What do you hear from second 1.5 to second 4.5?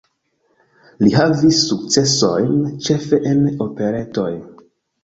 sukcesojn ĉefe en operetoj.